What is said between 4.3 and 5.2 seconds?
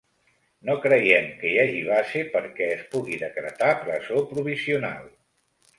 provisional.